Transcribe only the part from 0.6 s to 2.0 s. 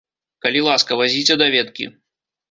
ласка, вазіце даведкі.